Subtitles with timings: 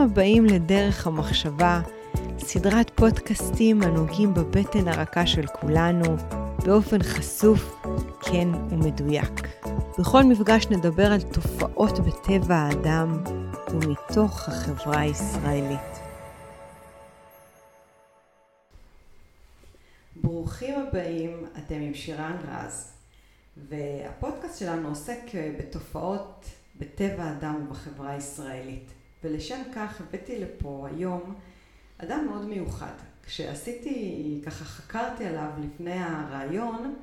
[0.00, 1.80] הבאים לדרך המחשבה,
[2.38, 6.16] סדרת פודקאסטים הנוגעים בבטן הרכה של כולנו,
[6.64, 7.84] באופן חשוף,
[8.20, 9.48] כן ומדויק.
[9.98, 13.22] בכל מפגש נדבר על תופעות בטבע האדם
[13.70, 16.00] ומתוך החברה הישראלית.
[20.16, 22.92] ברוכים הבאים, אתם עם שירן רז,
[23.68, 25.20] והפודקאסט שלנו עוסק
[25.58, 26.44] בתופעות
[26.76, 28.99] בטבע האדם ובחברה הישראלית.
[29.24, 31.34] ולשם כך הבאתי לפה היום
[31.98, 32.92] אדם מאוד מיוחד.
[33.22, 36.94] כשעשיתי, ככה חקרתי עליו לפני הרעיון,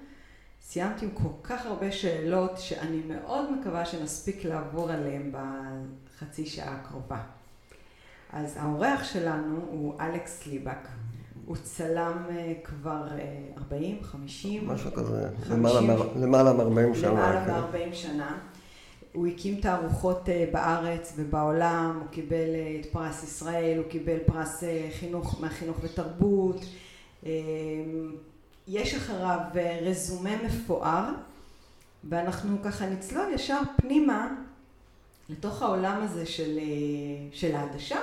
[0.62, 7.22] סיימתי עם כל כך הרבה שאלות שאני מאוד מקווה שנספיק לעבור עליהן בחצי שעה הקרובה.
[8.34, 10.88] אז האורח שלנו הוא אלכס ליבק.
[11.46, 13.08] הוא צלם אה, כבר
[13.58, 14.68] 40, אה, 50?
[14.68, 17.12] משהו כזה, למעלה מ-40 שנה.
[17.12, 17.52] למעלה כן.
[17.52, 18.38] מ-40 שנה.
[19.18, 22.50] הוא הקים תערוכות אה, בארץ ובעולם, הוא קיבל
[22.80, 24.64] את פרס ישראל, הוא קיבל פרס
[25.00, 26.66] חינוך מהחינוך ותרבות.
[28.68, 29.40] יש אחריו
[29.82, 31.10] רזומה מפואר,
[32.10, 34.36] ואנחנו ככה נצלול ישר פנימה
[35.30, 36.60] לתוך העולם הזה של,
[37.32, 38.00] של העדשה,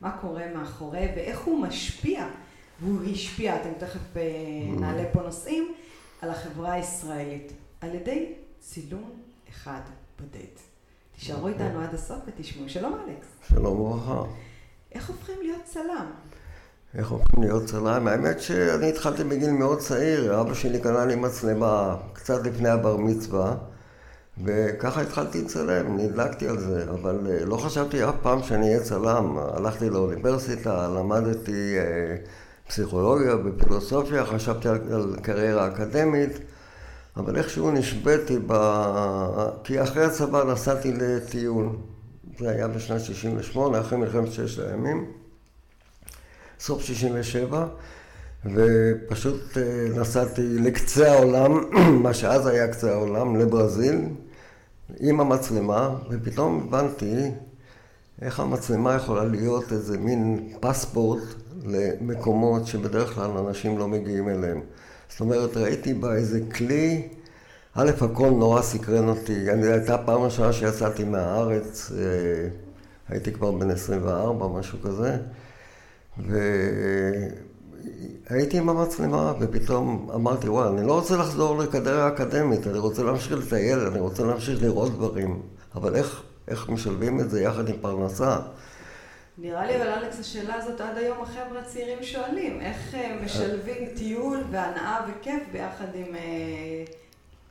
[0.00, 2.28] מה קורה מאחורי ואיך הוא משפיע
[2.80, 4.22] והוא השפיע, אתם תכף אה,
[4.80, 5.74] נעלה פה נושאים,
[6.22, 9.10] על החברה הישראלית, על ידי צילום
[9.48, 9.80] אחד
[10.20, 10.46] בודד.
[11.14, 12.68] תישארו איתנו עד הסוף ותשמעו.
[12.68, 13.26] שלום אלכס.
[13.48, 14.22] שלום וברכה.
[14.92, 16.06] איך הופכים להיות צלם?
[16.94, 18.08] איך הופכים להיות צלם?
[18.08, 23.56] האמת שאני התחלתי בגיל מאוד צעיר, אבא שלי קנה לי מצלמה קצת לפני הבר מצווה,
[24.44, 29.38] וככה התחלתי לצלם, נדלקתי על זה, אבל אה, לא חשבתי אף פעם שאני אהיה צלם.
[29.38, 31.78] הלכתי לאוניברסיטה, למדתי...
[31.78, 32.16] אה,
[32.66, 36.38] בפסיכולוגיה, בפילוסופיה, חשבתי על, על קריירה אקדמית,
[37.16, 38.52] אבל איכשהו נשבתי ב...
[39.64, 41.68] כי אחרי הצבא נסעתי לטיול.
[42.38, 45.10] זה היה בשנת 68, אחרי מלחמת ששת הימים,
[46.60, 47.66] סוף 67,
[48.44, 51.60] ופשוט אה, נסעתי לקצה העולם,
[52.02, 54.00] מה שאז היה קצה העולם, לברזיל,
[55.00, 57.30] עם המצלמה, ופתאום הבנתי
[58.22, 61.22] איך המצלמה יכולה להיות איזה מין פספורט
[61.64, 64.60] למקומות שבדרך כלל אנשים לא מגיעים אליהם.
[65.08, 67.08] זאת אומרת, ראיתי בה איזה כלי,
[67.74, 69.50] א', הכל נורא סקרן אותי.
[69.50, 72.48] אני, הייתה פעם ראשונה שיצאתי מהארץ, אה,
[73.08, 75.16] הייתי כבר בן 24, משהו כזה,
[78.30, 83.32] והייתי עם המצלמה, ופתאום אמרתי, וואי, אני לא רוצה לחזור לקדריה אקדמית, אני רוצה להמשיך
[83.32, 85.42] לטייל, אני רוצה להמשיך לראות דברים,
[85.74, 88.38] אבל איך, איך משלבים את זה יחד עם פרנסה?
[89.38, 94.44] נראה לי, אבל אלכס, השאלה הזאת עד היום החבר'ה הצעירים שואלים, איך אה, משלבים טיול
[94.50, 96.84] והנאה וכיף ביחד עם אה,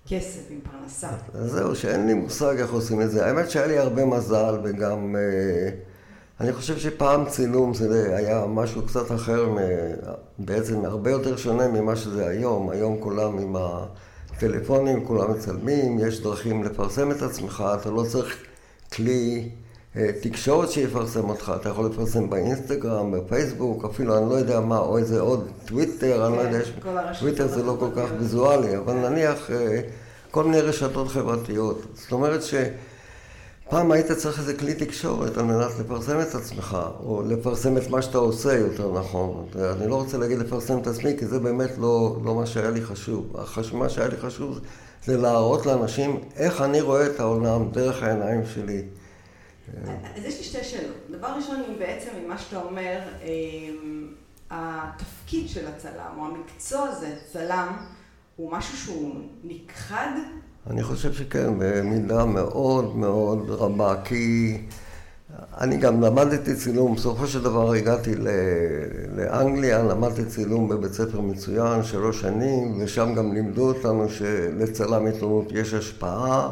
[0.07, 1.09] כסף, עם פרנסה?
[1.33, 3.25] זהו, שאין לי מושג איך עושים את זה.
[3.25, 5.15] האמת שהיה לי הרבה מזל וגם...
[5.15, 5.69] אה,
[6.39, 9.55] אני חושב שפעם צילום זה היה משהו קצת אחר,
[10.39, 12.69] בעצם הרבה יותר שונה ממה שזה היום.
[12.69, 18.43] היום כולם עם הטלפונים, כולם מצלמים, יש דרכים לפרסם את עצמך, אתה לא צריך
[18.93, 19.64] כלי אה,
[20.21, 25.19] תקשורת שיפרסם אותך, אתה יכול לפרסם באינסטגרם, בפייסבוק, אפילו אני לא יודע מה, או איזה
[25.19, 26.59] עוד טוויטר, אני לא יודע,
[27.19, 29.81] טוויטר זה לא כל כך ויזואלי, אבל נניח אה,
[30.31, 31.81] כל מיני רשתות חברתיות.
[31.93, 37.77] זאת אומרת שפעם היית צריך איזה כלי תקשורת על מנת לפרסם את עצמך, או לפרסם
[37.77, 39.45] את מה שאתה עושה, יותר נכון.
[39.79, 42.81] אני לא רוצה להגיד לפרסם את עצמי, כי זה באמת לא, לא מה שהיה לי
[42.81, 43.33] חשוב.
[43.73, 44.59] מה שהיה לי חשוב
[45.05, 48.83] זה להראות לאנשים איך אני רואה את העולם דרך העיניים שלי.
[50.15, 50.95] אז יש לי שתי שאלות.
[51.11, 54.07] דבר ראשון, אם בעצם ממה שאתה אומר, אמ,
[54.49, 57.67] התפקיד של הצלם, או המקצוע הזה, צלם,
[58.35, 60.09] הוא משהו שהוא נכחד?
[60.69, 64.57] אני חושב שכן, במידה מאוד מאוד רבה, כי
[65.61, 68.11] אני גם למדתי צילום, בסופו של דבר הגעתי
[69.15, 75.73] לאנגליה, למדתי צילום בבית ספר מצוין, שלוש שנים, ושם גם לימדו אותנו שלצלם עיתונות יש
[75.73, 76.49] השפעה.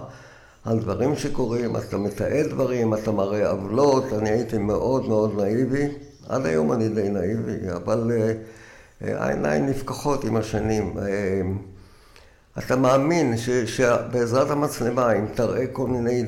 [0.65, 5.87] על דברים שקורים, אתה מתעד דברים, אתה מראה עוולות, אני הייתי מאוד מאוד נאיבי,
[6.29, 10.93] עד היום אני די נאיבי, אבל uh, העיניים נפקחות עם השנים.
[10.97, 16.23] Uh, אתה מאמין ש, שבעזרת המצלמה, אם תראה כל מיני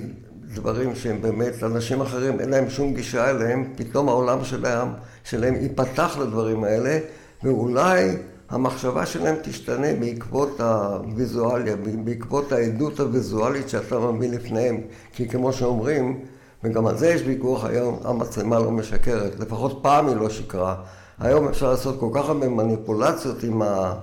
[0.53, 4.87] דברים שהם באמת, אנשים אחרים אין להם שום גישה אליהם, פתאום העולם שלהם,
[5.23, 6.99] שלהם ייפתח לדברים האלה,
[7.43, 8.17] ואולי
[8.49, 14.81] המחשבה שלהם תשתנה בעקבות הוויזואליה, בעקבות העדות הוויזואלית שאתה מביא לפניהם.
[15.13, 16.19] כי כמו שאומרים,
[16.63, 19.39] וגם על זה יש ויכוח היום, המצלמה לא משקרת.
[19.39, 20.75] לפחות פעם היא לא שיקרה.
[21.19, 23.93] היום אפשר לעשות כל כך הרבה מניפולציות עם, ה,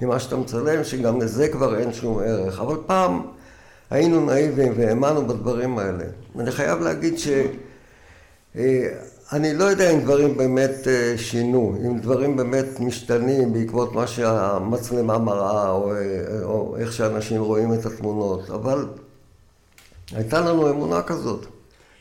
[0.00, 2.60] עם מה שאתה מצלם, שגם לזה כבר אין שום ערך.
[2.60, 3.22] אבל פעם
[3.90, 6.04] היינו נאיבים והאמנו בדברים האלה.
[6.38, 7.28] אני חייב להגיד ש...
[9.32, 10.86] אני לא יודע אם דברים באמת
[11.16, 15.92] שינו, אם דברים באמת משתנים בעקבות מה שהמצלמה מראה או,
[16.42, 18.86] או איך שאנשים רואים את התמונות, אבל
[20.14, 21.46] הייתה לנו אמונה כזאת.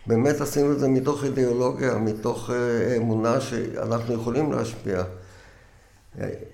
[0.08, 2.50] באמת עשינו את זה מתוך אידיאולוגיה, מתוך
[2.98, 5.04] אמונה שאנחנו יכולים להשפיע.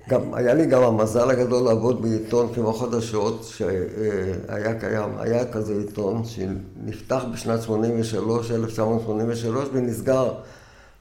[0.09, 6.21] גם, היה לי גם המזל הגדול לעבוד בעיתון כמו חדשות, שהיה קיים, היה כזה עיתון
[6.25, 10.33] שנפתח בשנת 83, 1983 ונסגר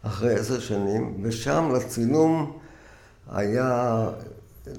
[0.07, 2.59] אחרי עשר שנים, ושם לצילום
[3.33, 4.09] היה,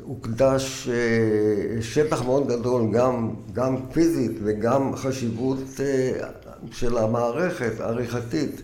[0.01, 6.27] הוקדש אה, שטח מאוד גדול, גם, גם פיזית וגם חשיבות אה,
[6.71, 8.62] של המערכת, העריכתית.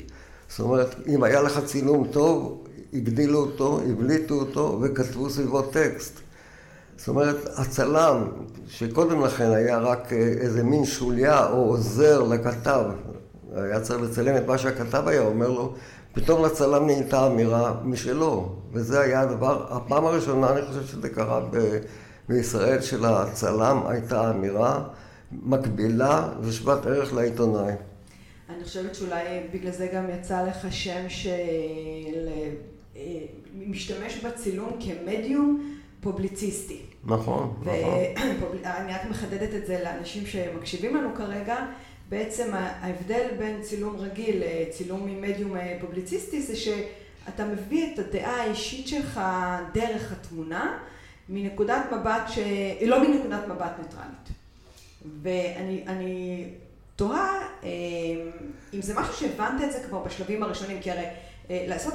[0.50, 2.64] זאת אומרת, אם היה לך צילום טוב,
[2.94, 6.20] הגדילו אותו, הבליטו אותו וכתבו סביבו טקסט.
[6.98, 8.28] זאת אומרת, הצלם,
[8.68, 12.86] שקודם לכן היה רק אה, איזה מין שוליה או עוזר לכתב,
[13.56, 15.74] היה צריך לצלם את מה שהכתב היה אומר לו,
[16.14, 18.56] פתאום לצלם נהייתה אמירה משלו.
[18.72, 21.78] וזה היה הדבר, הפעם הראשונה אני חושב שזה קרה ב,
[22.30, 24.84] בישראל, שלצלם הייתה אמירה
[25.32, 27.74] מקבילה ושוות ערך לעיתונאי.
[28.50, 29.24] אני חושבת שאולי
[29.54, 32.30] בגלל זה גם יצא לך שם של
[32.96, 33.02] אה,
[33.56, 36.82] משתמש בצילום כמדיום פובליציסטי.
[37.06, 38.00] נכון, נכון.
[38.66, 41.56] אני רק מחדדת את זה לאנשים שמקשיבים לנו כרגע.
[42.10, 48.42] בעצם ההבדל בין צילום רגיל לצילום עם מדיום אה, פובליציסטי זה שאתה מביא את הדעה
[48.42, 49.22] האישית שלך
[49.74, 50.80] דרך התמונה
[51.30, 52.40] מנקודת מבט ש...
[52.86, 54.30] לא מנקודת מבט ניטרלית.
[55.22, 56.50] ואני
[56.96, 57.70] תוהה אה,
[58.74, 61.06] אם זה משהו שהבנת את זה כבר בשלבים הראשונים, כי הרי
[61.50, 61.94] לעשות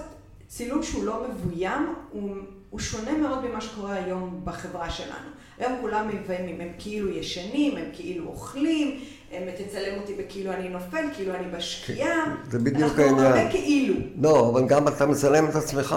[0.48, 2.36] צילום שהוא לא מבוים, הוא,
[2.70, 5.28] הוא שונה מאוד ממה שקורה היום בחברה שלנו.
[5.58, 9.00] היום כולם מביימים, הם כאילו ישנים, הם כאילו אוכלים,
[9.32, 12.24] הם תצלם אותי בכאילו אני נופל, כאילו אני בשקיעה.
[12.24, 13.18] כן, זה בדיוק העניין.
[13.18, 13.94] אנחנו הרבה כאילו.
[14.20, 15.96] לא, אבל גם אתה מצלם את עצמך.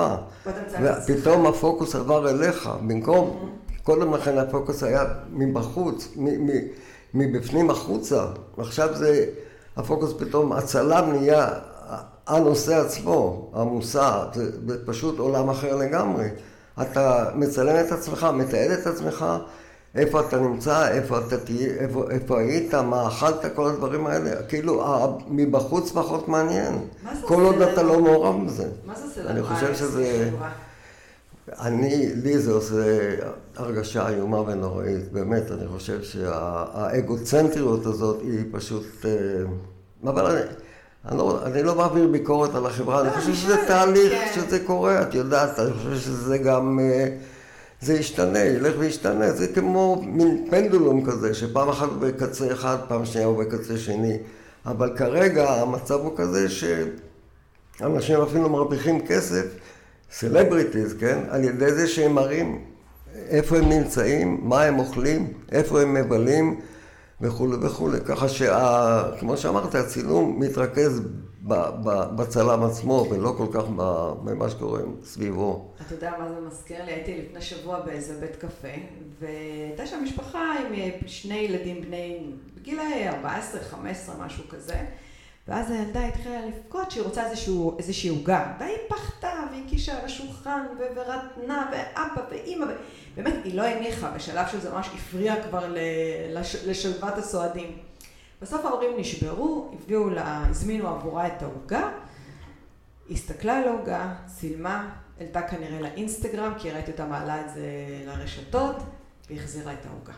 [0.82, 3.50] ופתאום הפוקוס עבר אליך, במקום,
[3.84, 6.14] קודם לכן הפוקוס היה מבחוץ,
[7.14, 8.26] מבפנים החוצה.
[8.58, 9.26] עכשיו זה,
[9.78, 11.50] הפוקוס פתאום, הצלם נהיה
[12.28, 16.26] הנושא עצמו, המושא, זה פשוט עולם אחר לגמרי.
[16.82, 19.26] אתה מצלם את עצמך, מתעד את עצמך,
[19.96, 24.44] איפה אתה נמצא, איפה אתה תהיה, איפה, איפה היית, מה אכלת, כל הדברים האלה.
[24.44, 24.84] כאילו,
[25.28, 26.74] מבחוץ פחות מעניין.
[27.26, 28.68] כל עוד אתה לא מעורב בזה.
[28.86, 30.30] מה זה עושה אני חושב שזה...
[31.60, 33.16] אני, לי זה עושה
[33.56, 39.06] הרגשה איומה ונוראית, באמת, אני חושב שהאגוצנטריות הזאת היא פשוט...
[39.06, 40.38] אה, אבל
[41.10, 41.18] אני...
[41.18, 44.32] לא, אני לא מעביר ביקורת על החברה, לא, אני חושב שזה תהליך כן.
[44.34, 47.08] שזה קורה, את יודעת, אני חושב שזה גם, אה,
[47.82, 53.06] זה ישתנה, ילך וישתנה, זה כמו מין פנדולום כזה, שפעם אחת הוא בקצה אחד, פעם
[53.06, 54.18] שנייה הוא בקצה שני,
[54.66, 59.46] אבל כרגע המצב הוא כזה שאנשים אפילו מרוויחים כסף,
[60.12, 62.62] סלבריטיז, כן, על ידי זה שהם מראים
[63.16, 66.60] איפה הם נמצאים, מה הם אוכלים, איפה הם מבלים,
[67.22, 67.98] וכולי וכולי.
[68.06, 71.02] ככה שכמו שאמרת, הצילום מתרכז
[72.16, 73.64] בצלם עצמו ולא כל כך
[74.24, 75.72] במה שקורה סביבו.
[75.86, 76.92] אתה יודע מה זה מזכיר לי?
[76.92, 78.68] הייתי לפני שבוע באיזה בית קפה,
[79.20, 80.74] והייתה שם משפחה עם
[81.08, 84.76] שני ילדים בני בגילאי 14, 15, משהו כזה.
[85.48, 88.54] ואז הילדה התחילה לבכות שהיא רוצה איזשהו, איזושהי עוגה.
[88.60, 92.66] והיא פחתה, והיא קישה על השולחן, ורטנה, ואבא, ואימא,
[93.16, 95.76] באמת, היא לא הניחה, בשלב שזה ממש הפריע כבר
[96.66, 97.78] לשלוות הסועדים.
[98.42, 101.90] בסוף ההורים נשברו, הביאו לה, הזמינו עבורה את העוגה,
[103.12, 107.62] הסתכלה על העוגה, צילמה, העלתה כנראה לאינסטגרם, כי ראיתי אותה מעלה את זה
[108.06, 108.76] לרשתות,
[109.30, 110.14] והחזירה את העוגה.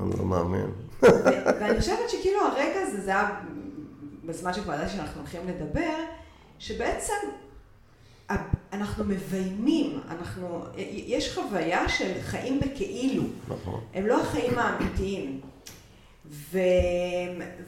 [0.00, 0.70] אני לא מאמין.
[1.60, 3.40] ואני חושבת שכאילו הרגע הזה, זה היה
[4.28, 5.96] בזמן שכבר ידעתי שאנחנו הולכים לדבר,
[6.58, 7.14] שבעצם
[8.72, 10.64] אנחנו מביימים, אנחנו,
[11.06, 13.22] יש חוויה של חיים בכאילו.
[13.48, 13.80] נכון.
[13.94, 15.40] הם לא החיים האמיתיים.
[16.30, 16.58] ו...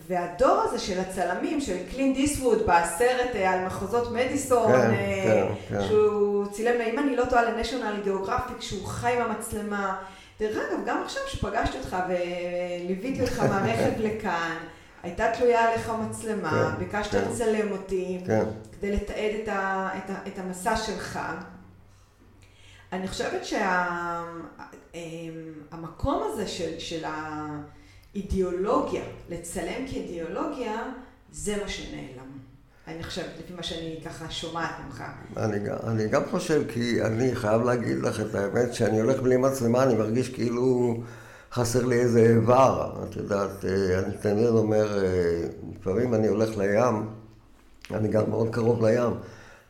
[0.06, 5.76] והדור הזה של הצלמים, של קלין דיסווד בסרט אה, על מחוזות מדיסון, כן, אה, כן,
[5.76, 5.86] כן.
[5.88, 9.96] שהוא צילם, אם אני לא טועה, לנשיונל גיאוגרפיק, שהוא חי עם המצלמה.
[10.40, 14.56] דרך אגב, גם עכשיו שפגשתי אותך וליוויתי אותך מהרכב לכאן,
[15.02, 17.24] הייתה תלויה עליך מצלמה, כן, ביקשת כן.
[17.30, 18.44] לצלם אותי, כן.
[18.78, 21.18] כדי לתעד את, ה, את, ה, את המסע שלך.
[22.92, 23.44] אני חושבת
[25.74, 27.04] שהמקום שה, הזה של, של
[28.14, 30.82] האידיאולוגיה, לצלם כאידיאולוגיה,
[31.32, 32.30] זה מה שנעלם.
[32.88, 35.04] אני חושבת, לפי מה שאני ככה שומעת ממך.
[35.36, 39.82] אני, אני גם חושב, כי אני חייב להגיד לך את האמת, שאני הולך בלי מצלמה,
[39.82, 40.96] אני מרגיש כאילו...
[41.52, 45.42] חסר לי איזה איבר, את יודעת, אה, אני תמיד אומר, אה,
[45.80, 47.06] לפעמים אני הולך לים,
[47.94, 49.10] אני גר מאוד קרוב לים,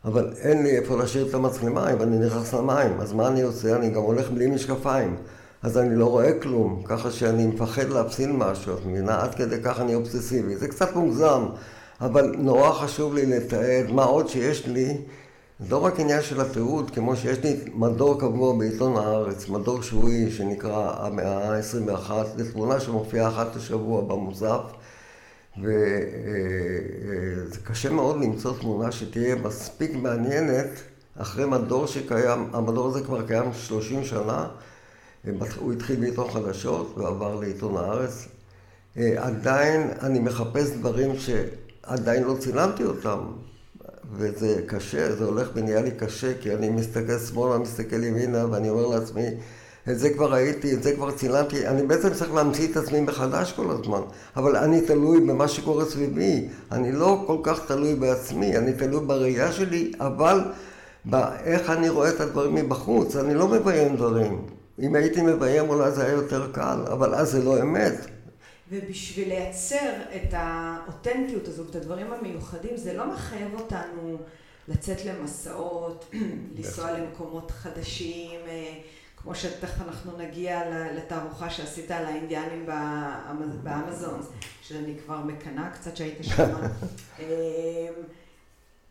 [0.05, 3.77] אבל אין לי איפה להשאיר את המצלמה אם אני נכנס למים, אז מה אני עושה?
[3.77, 5.17] אני גם הולך בלי משקפיים.
[5.63, 9.23] אז אני לא רואה כלום, ככה שאני מפחד להפסיד משהו, את מבינה?
[9.23, 10.57] עד כדי כך אני אובססיבי.
[10.57, 11.47] זה קצת מוגזם,
[12.01, 14.97] אבל נורא חשוב לי לתעד מה עוד שיש לי.
[15.69, 21.07] לא רק עניין של התיעוד, כמו שיש לי מדור קבוע בעיתון הארץ, מדור שבועי שנקרא
[21.07, 24.61] המאה ה-21, זו תמונה שמופיעה אחת לשבוע במוזף,
[25.59, 30.71] וזה קשה מאוד למצוא תמונה שתהיה מספיק מעניינת
[31.17, 34.49] אחרי מדור שקיים, המדור הזה כבר קיים 30 שנה,
[35.59, 38.29] הוא התחיל בעיתון חדשות ועבר לעיתון הארץ.
[39.17, 43.19] עדיין אני מחפש דברים שעדיין לא צילמתי אותם.
[44.13, 48.87] וזה קשה, זה הולך ונהיה לי קשה, כי אני מסתכל שמאלה, מסתכל ימינה, ואני אומר
[48.87, 49.27] לעצמי,
[49.91, 53.53] את זה כבר ראיתי, את זה כבר צילמתי, אני בעצם צריך להמציא את עצמי מחדש
[53.53, 54.01] כל הזמן,
[54.37, 59.53] אבל אני תלוי במה שקורה סביבי, אני לא כל כך תלוי בעצמי, אני תלוי בראייה
[59.53, 60.41] שלי, אבל
[61.05, 64.39] באיך אני רואה את הדברים מבחוץ, אני לא מביים דברים.
[64.81, 68.07] אם הייתי מביים אולי זה היה יותר קל, אבל אז זה לא אמת.
[68.71, 74.19] ובשביל לייצר את האותנטיות הזו ואת הדברים המיוחדים, זה לא מחייב אותנו
[74.69, 76.11] לצאת למסעות,
[76.57, 78.75] לנסוע למקומות חדשים, אה,
[79.17, 80.63] כמו שתכף אנחנו נגיע
[80.97, 82.67] לתערוכה שעשית על האינדיאנים
[83.63, 84.21] באמזון,
[84.63, 86.51] שאני כבר מקנאה קצת שהיית שם.
[87.21, 87.89] אה,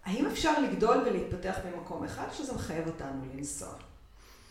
[0.05, 3.69] האם אפשר לגדול ולהתפתח במקום אחד, שזה מחייב אותנו לנסוע?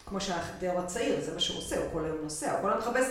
[0.06, 3.06] כמו שהדור הצעיר, זה מה שהוא עושה, הוא כל היום נוסע, הוא כל היום מחפש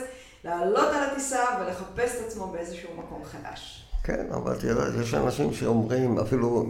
[0.47, 3.85] לעלות על הטיסה ולחפש את עצמו באיזשהו מקום חדש.
[4.03, 6.65] כן, אבל יודעת, יש אנשים שאומרים, אפילו,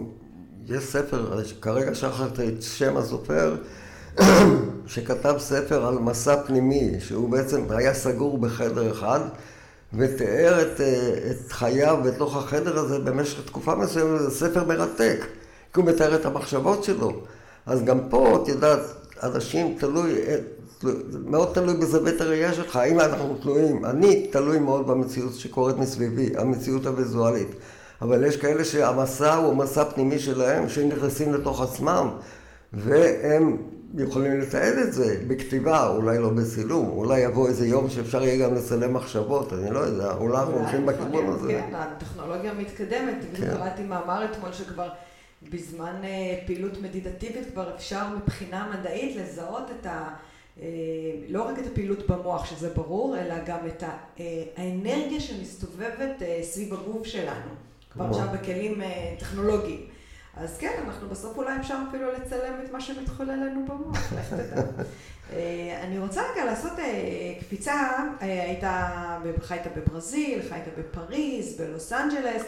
[0.66, 3.56] יש ספר, כרגע שכחתי את שם הסופר,
[4.86, 9.20] שכתב ספר על מסע פנימי, שהוא בעצם היה סגור בחדר אחד,
[9.92, 10.80] ותיאר את,
[11.30, 15.26] את חייו בתוך החדר הזה במשך תקופה מסוימת, זה ספר מרתק,
[15.74, 17.12] כי הוא מתאר את המחשבות שלו.
[17.66, 18.80] אז גם פה, את יודעת,
[19.22, 20.14] אנשים תלוי,
[21.24, 26.86] מאוד תלוי בזווית הראייה שלך, האם אנחנו תלויים, אני תלוי מאוד במציאות שקורית מסביבי, המציאות
[26.86, 27.48] הוויזואלית,
[28.02, 32.08] אבל יש כאלה שהמסע הוא מסע פנימי שלהם, שהם נכנסים לתוך עצמם,
[32.72, 33.56] והם
[33.94, 38.54] יכולים לתעד את זה בכתיבה, אולי לא בצילום, אולי יבוא איזה יום שאפשר יהיה גם
[38.54, 41.48] לצלם מחשבות, אני לא יודע, אולי אנחנו הולכים בכיוון הזה.
[41.48, 43.46] כן, הטכנולוגיה מתקדמת, כן.
[43.46, 44.88] קראתי מאמר אתמול שכבר
[45.50, 50.08] בזמן אה, פעילות מדידטיבית כבר אפשר מבחינה מדעית לזהות את ה...
[50.62, 50.66] אה,
[51.28, 57.06] לא רק את הפעילות במוח, שזה ברור, אלא גם את אה, האנרגיה שמסתובבת סביב הגוף
[57.06, 57.50] שלנו.
[57.90, 58.80] כבר עכשיו בכלים
[59.18, 59.86] טכנולוגיים.
[60.36, 64.62] אז כן, אנחנו בסוף אולי אפשר אפילו לצלם את מה שמתחולל לנו במוח, לך תדע.
[65.82, 66.72] אני רוצה רגע לעשות
[67.40, 68.64] קפיצה, היית,
[69.40, 72.42] חיית בברזיל, חיית בפריז, בלוס אנג'לס.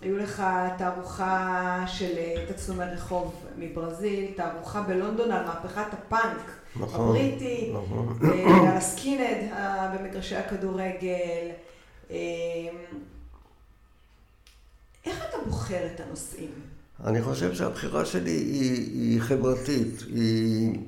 [0.00, 0.42] היו לך
[0.78, 8.18] תערוכה של אה, תצלומי רחוב מברזיל, תערוכה בלונדון על מהפכת הפאנק נכון, הבריטי, נכון.
[8.24, 9.50] אה, על הסקינהדס
[9.94, 11.50] במגרשי הכדורגל.
[12.10, 12.16] אה,
[15.06, 16.50] איך אתה בוחר את הנושאים?
[17.04, 20.78] אני חושב שהבחירה שלי היא, היא חברתית, היא...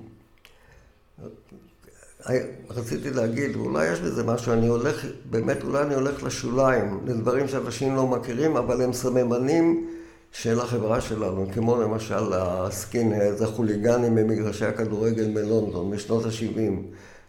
[2.70, 7.96] רציתי להגיד, אולי יש בזה משהו, אני הולך, באמת אולי אני הולך לשוליים, לדברים שאנשים
[7.96, 9.88] לא מכירים, אבל הם סממנים
[10.32, 16.60] של החברה שלנו, כמו למשל הסקינהדס, החוליגנים במגרשי הכדורגל בלונדון בשנות ה-70.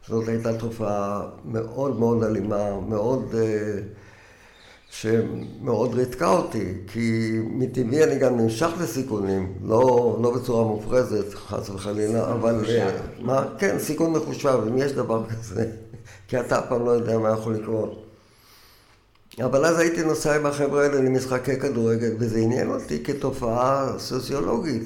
[0.07, 3.31] זאת הייתה תופעה מאוד מאוד אלימה, מאוד...
[3.31, 3.99] Uh,
[4.91, 12.31] שמאוד ריתקה אותי, כי מטבעי אני גם נמשך לסיכונים, לא, לא בצורה מופרזת, חס וחלילה,
[12.31, 12.55] אבל...
[12.55, 12.73] מחושב.
[12.73, 13.45] אה, מה?
[13.57, 15.71] כן, סיכון מחושב, אם יש דבר כזה,
[16.27, 18.05] כי אתה אף פעם לא יודע מה יכול לקרות.
[19.45, 24.83] אבל אז הייתי נוסע עם החבר'ה האלה למשחקי כדורגל, וזה עניין אותי כתופעה סוציולוגית.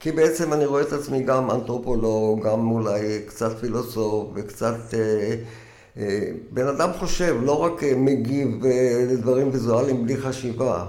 [0.00, 4.94] כי בעצם אני רואה את עצמי גם אנתרופולוג, גם אולי קצת פילוסוף וקצת...
[4.94, 5.34] אה,
[5.96, 10.86] אה, בן אדם חושב, לא רק אה, מגיב אה, לדברים ויזואליים בלי חשיבה.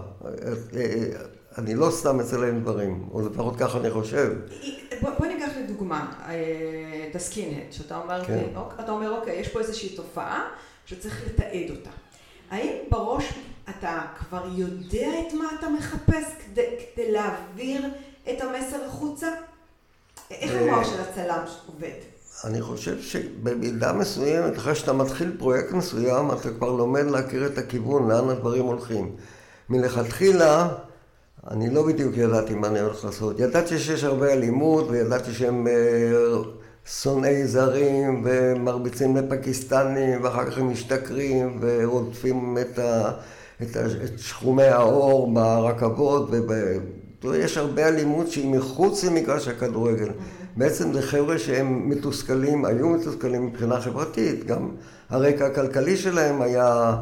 [1.58, 4.34] אני לא סתם מצלם דברים, או לפחות ככה אני חושב.
[5.02, 6.12] בוא, בוא ניקח לדוגמה
[7.10, 8.44] את הסקינהד, שאתה אומר, כן.
[8.80, 10.48] אתה אומר, אוקיי, יש פה איזושהי תופעה
[10.86, 11.90] שצריך לתעד אותה.
[12.54, 13.34] האם בראש
[13.70, 17.86] אתה כבר יודע את מה אתה מחפש כדי, כדי להעביר
[18.30, 19.28] את המסר החוצה?
[20.32, 21.90] איך המוח של הצלם עובד?
[22.44, 28.12] אני חושב שבמידה מסוימת, אחרי שאתה מתחיל פרויקט מסוים, אתה כבר לומד להכיר את הכיוון,
[28.12, 29.16] לאן הדברים הולכים.
[29.70, 30.70] מלכתחילה,
[31.52, 33.40] אני לא בדיוק ידעתי מה אני הולך לעשות.
[33.40, 35.74] ידעתי שיש הרבה אלימות, וידעתי שהם אה,
[36.86, 43.12] שונאי זרים, ומרביצים לפקיסטנים, ואחר כך הם משתכרים, ורודפים את, ה,
[43.62, 46.52] את, ה, את שחומי האור ברכבות, וב...
[47.36, 50.10] יש הרבה אלימות שהיא מחוץ למגרש הכדורגל.
[50.58, 54.70] בעצם זה חבר'ה שהם מתוסכלים, היו מתוסכלים מבחינה חברתית, גם
[55.10, 56.96] הרקע הכלכלי שלהם היה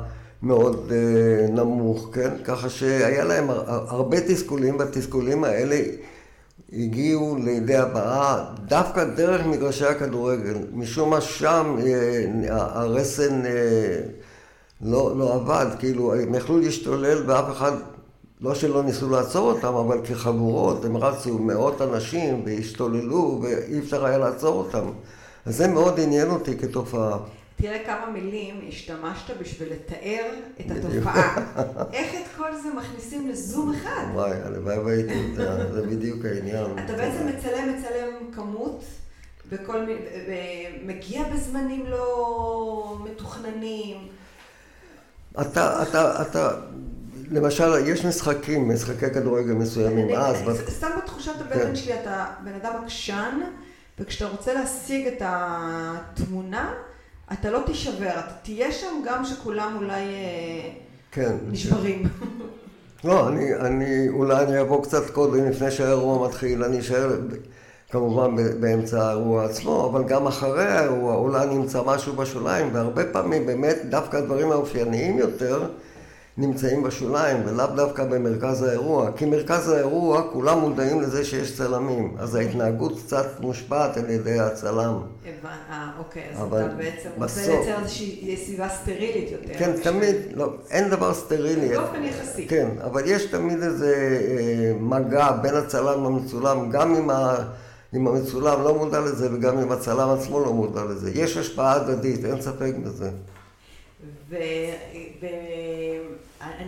[0.44, 2.30] מאוד אה, נמוך, כן?
[2.44, 5.82] ככה שהיה להם הרבה תסכולים, והתסכולים האלה
[6.74, 10.58] הגיעו לידי הבאה דווקא דרך מגרשי הכדורגל.
[10.74, 14.02] משום מה שם אה, הרסן אה,
[14.82, 17.72] לא, לא עבד, כאילו הם יכלו להשתולל ואף אחד,
[18.42, 24.18] לא שלא ניסו לעצור אותם, אבל כחבורות הם רצו מאות אנשים והשתוללו ואי אפשר היה
[24.18, 24.86] לעצור אותם.
[25.46, 27.18] אז זה מאוד עניין אותי כתופעה.
[27.62, 31.36] תראה כמה מילים השתמשת בשביל לתאר את התופעה.
[31.94, 34.04] איך את כל זה מכניסים לזום אחד?
[34.14, 36.66] וואי, הלוואי והייתי יודע, זה בדיוק העניין.
[36.86, 38.84] אתה בעצם מצלם, מצלם כמות,
[39.52, 40.00] בכל מיני,
[40.86, 43.98] מגיע בזמנים לא מתוכננים.
[45.42, 46.52] אתה, אתה, אתה,
[47.32, 50.38] למשל, יש משחקים, משחקי כדורגל מסוימים, אז...
[50.70, 51.76] סתם בתחושת הבטן כן.
[51.76, 53.40] שלי, אתה בן אדם עקשן,
[54.00, 56.74] וכשאתה רוצה להשיג את התמונה,
[57.34, 60.70] אתה לא תישבר, אתה תהיה שם גם שכולם אולי אה,
[61.12, 62.04] כן, נשברים.
[63.04, 67.20] לא, אני, אני, אולי אני אבוא קצת קודם, לפני שהאירוע מתחיל, אני אשאר
[67.90, 73.78] כמובן באמצע האירוע עצמו, אבל גם אחרי האירוע אולי נמצא משהו בשוליים, והרבה פעמים באמת
[73.90, 75.70] דווקא הדברים האופייניים יותר
[76.42, 79.12] נמצאים בשוליים, ולאו דווקא במרכז האירוע.
[79.16, 85.00] כי מרכז האירוע, כולם מודעים לזה שיש צלמים, אז ההתנהגות קצת מושפעת על ידי הצלם.
[85.72, 89.60] אה, אוקיי, אז אתה בעצם רוצה לייצר איזושהי סביבה סטרילית יותר.
[89.60, 91.70] כן, תמיד, לא, אין דבר סטרילי.
[91.70, 92.48] באופן יחסי.
[92.48, 97.36] כן, אבל יש תמיד איזה אה, מגע בין הצלם למצולם, גם אם ה...
[97.94, 101.12] אם המצולם לא מודע לזה וגם אם הצלם עצמו לא מודע לזה.
[101.14, 103.10] יש השפעה הדדית, אין ספק בזה.
[104.30, 105.96] ואני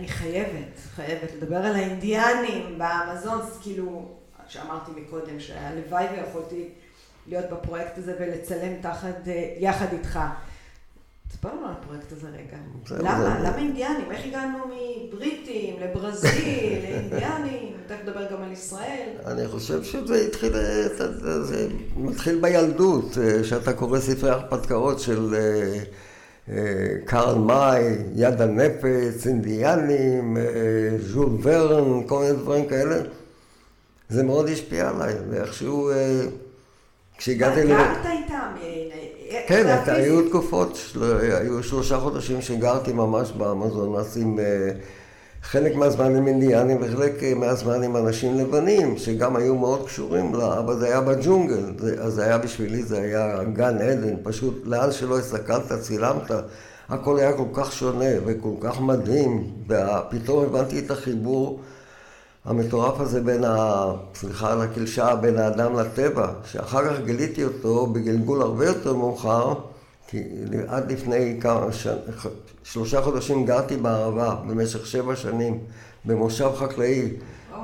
[0.08, 4.08] חייבת, חייבת לדבר על האינדיאנים באמזון, כאילו,
[4.48, 6.68] שאמרתי מקודם, שהלוואי ויכולתי
[7.26, 9.16] להיות בפרויקט הזה ולצלם תחת,
[9.58, 10.20] יחד איתך.
[11.28, 12.56] תספר לנו על הפרויקט הזה רגע.
[12.98, 13.38] למה?
[13.40, 14.10] למה אינדיאנים?
[14.10, 17.72] איך הגענו מבריטים לברזיל, לאינדיאנים?
[17.86, 19.08] תכף נדבר גם על ישראל.
[19.26, 20.52] אני חושב שזה התחיל,
[21.42, 25.34] זה מתחיל בילדות, שאתה קורא ספרי הרפתקאות של
[27.04, 27.82] קרל מאי,
[28.14, 30.36] יד הנפץ, אינדיאנים,
[31.00, 32.96] ז'ול ורן, כל מיני דברים כאלה.
[34.08, 35.90] זה מאוד השפיע עליי, ואיכשהו
[37.18, 37.68] כשהגעתי ל...
[37.68, 38.54] גרת איתם?
[39.46, 40.78] כן, היו תקופות,
[41.40, 44.38] היו שלושה חודשים שגרתי ממש באמזונס עם
[45.50, 50.78] חלק מהזמן עם אינדיאנים וחלק מהזמן עם אנשים לבנים, שגם היו מאוד קשורים לה, אבל
[50.78, 55.72] זה היה בג'ונגל, אז זה היה בשבילי, זה היה גן עדן, פשוט לאן שלא הסתכלת,
[55.80, 56.30] צילמת,
[56.88, 61.60] הכל היה כל כך שונה וכל כך מדהים, ופתאום הבנתי את החיבור
[62.44, 63.84] המטורף הזה בין ה...
[64.14, 69.54] סליחה על הקלשה, בין האדם לטבע, שאחר כך גיליתי אותו בגלגול הרבה יותר מאוחר,
[70.06, 70.22] כי
[70.68, 71.86] עד לפני כמה ש...
[72.64, 75.58] שלושה חודשים גרתי בערבה במשך שבע שנים
[76.04, 77.10] במושב חקלאי,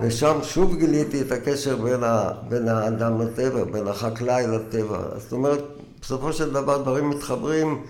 [0.00, 2.32] ושם שוב גיליתי את הקשר בין, ה...
[2.48, 4.98] בין האדם לטבע, בין החקלאי לטבע.
[5.18, 5.64] זאת אומרת,
[6.00, 7.84] בסופו של דבר דברים מתחברים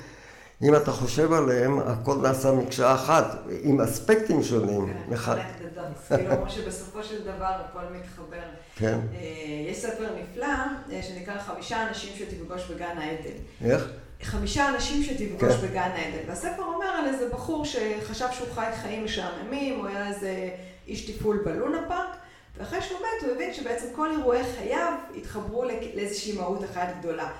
[0.62, 4.94] אם אתה חושב עליהם, הכל נעשה מקשה אחת, עם אספקטים שונים.
[5.26, 8.36] כן, כאילו, כמו שבסופו של דבר הכל מתחבר.
[8.76, 8.98] כן.
[9.14, 10.46] אה, יש ספר נפלא
[10.92, 13.38] אה, שנקרא חמישה אנשים שתפגוש בגן העדן.
[13.64, 13.88] איך?
[14.22, 15.66] חמישה אנשים שתפגוש כן.
[15.66, 16.28] בגן העדן.
[16.28, 20.50] והספר אומר על איזה בחור שחשב שהוא חי חיים משעממים, הוא היה איזה
[20.86, 22.16] איש טיפול בלונה פארק,
[22.58, 27.30] ואחרי שהוא מת הוא הבין שבעצם כל אירועי חייו התחברו לאיזושהי מהות אחת גדולה.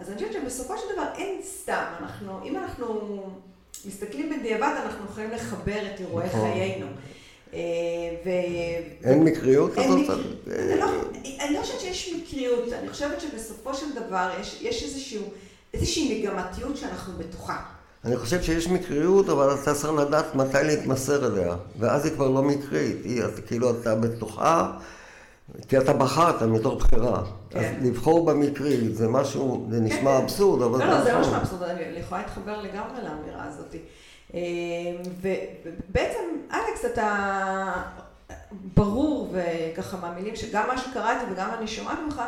[0.00, 3.22] אז אני חושבת שבסופו של דבר אין סתם, אנחנו, אם אנחנו
[3.86, 6.52] מסתכלים בדיעבד, אנחנו יכולים לחבר את אירועי נכון.
[6.52, 6.86] חיינו.
[7.54, 7.60] אה,
[8.24, 8.28] ו...
[9.04, 10.18] אין מקריות כזאת?
[10.78, 10.86] לא,
[11.40, 15.22] אני לא חושבת שיש מקריות, אני חושבת שבסופו של דבר יש, יש איזשהו,
[15.74, 17.56] איזושהי מגמתיות שאנחנו בתוכה.
[18.04, 22.42] אני חושב שיש מקריות, אבל אתה צריך לדעת מתי להתמסר אליה, ואז היא כבר לא
[22.42, 24.72] מקרית, היא כאילו אתה בתוכה.
[25.68, 27.22] כי אתה בחרת מתוך בחירה.
[27.50, 27.58] כן.
[27.58, 30.22] אז לבחור במקרי זה משהו, זה נשמע כן.
[30.22, 33.74] אבסורד, אבל לא, לא, זה לא נשמע אבסורד, אני יכולה להתחבר לגמרי לאמירה הזאת.
[34.34, 34.40] אה,
[35.20, 37.72] ובעצם, אלכס, אתה
[38.74, 42.22] ברור, וככה מהמילים שגם מה שקראתי וגם אני שומעת ממך,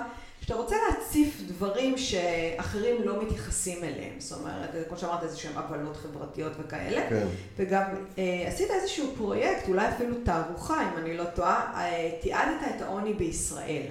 [0.46, 5.96] שאתה רוצה להציף דברים שאחרים לא מתייחסים אליהם, זאת אומרת, כמו שאמרת, איזה שהם עוולות
[5.96, 7.26] חברתיות וכאלה, כן.
[7.56, 7.82] וגם
[8.18, 13.14] אה, עשית איזשהו פרויקט, אולי אפילו תערוכה, אם אני לא טועה, אה, תיעדת את העוני
[13.14, 13.86] בישראל.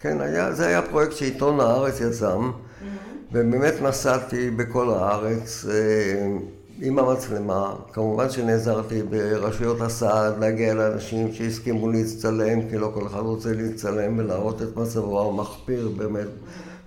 [0.00, 2.84] כן, היה, זה היה פרויקט שעיתון הארץ יזם, mm-hmm.
[3.32, 6.36] ובאמת נסעתי בכל הארץ, אה,
[6.80, 13.52] עם המצלמה, כמובן שנעזרתי ברשויות הסעד להגיע לאנשים שהסכימו להצטלם, כי לא כל אחד רוצה
[13.52, 15.28] להצטלם ולהראות את מצבו.
[15.28, 16.26] המחפיר באמת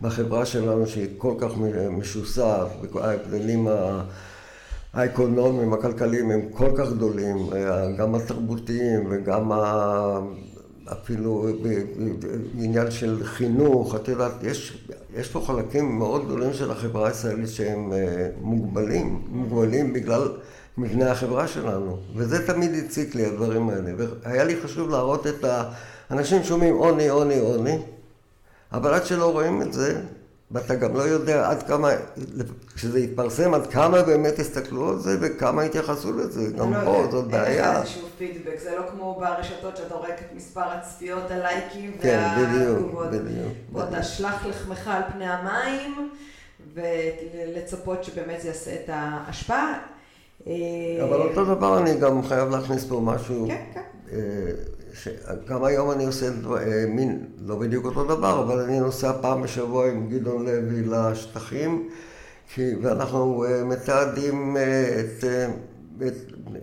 [0.02, 1.52] בחברה שלנו שהיא כל כך
[1.92, 3.68] משוסעת, ההבדלים
[4.94, 7.38] האקונומיים, הכלכליים הם כל כך גדולים,
[7.98, 9.52] גם התרבותיים וגם
[10.92, 11.48] אפילו
[12.56, 17.94] בעניין של חינוך, את יודעת, יש, יש פה חלקים מאוד גדולים של החברה הישראלית שהם
[17.94, 20.32] אה, מוגבלים, מוגבלים בגלל
[20.78, 25.46] מבנה החברה שלנו, וזה תמיד הציק לי, הדברים האלה, והיה לי חשוב להראות את
[26.10, 27.78] האנשים שומעים עוני, עוני, עוני,
[28.72, 30.02] אבל עד שלא רואים את זה,
[30.52, 31.90] ואתה גם לא יודע עד כמה,
[32.76, 36.52] כשזה יתפרסם, עד כמה באמת יסתכלו על זה וכמה יתייחסו לזה.
[36.58, 37.66] גם לא פה זאת בעיה.
[37.66, 42.24] אין לך איזשהו פידבק, זה לא כמו ברשתות שאתה רואה את מספר הצפיות, הלייקים כן,
[42.38, 43.08] והתגובות.
[43.12, 43.54] כן, בדיוק, בדיוק.
[43.72, 46.10] בוא תשלח לחמך על פני המים,
[46.74, 49.80] ולצפות שבאמת זה יעשה את ההשפעה.
[51.04, 53.48] אבל אותו דבר אני גם חייב להכניס פה משהו.
[53.48, 53.82] כן, כן.
[55.08, 59.42] אה, גם היום אני עושה אה, מין, לא בדיוק אותו דבר, אבל אני נוסע פעם
[59.42, 61.90] בשבוע עם גדעון לוי לשטחים,
[62.54, 65.24] כי, ואנחנו אה, מתעדים אה, את,
[66.08, 66.14] את,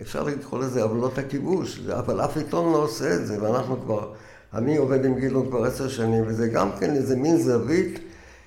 [0.01, 4.13] אפשר לקרוא לזה עוולות הכיבוש, אבל אף עיתון לא עושה את זה, ואנחנו כבר,
[4.53, 7.99] אני עובד עם גדעון כבר עשר שנים, וזה גם כן איזה מין זווית